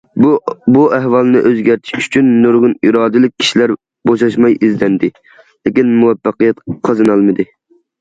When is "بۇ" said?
0.77-0.85